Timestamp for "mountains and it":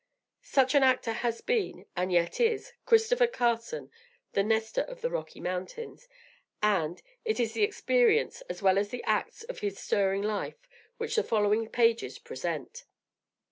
5.39-7.39